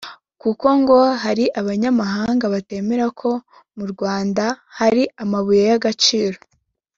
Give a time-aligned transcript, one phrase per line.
[0.41, 3.29] kuko ngo hari abanyamahanga batemera ko
[3.77, 4.43] mu Rwanda
[4.79, 6.39] hari amabuye y’agaciro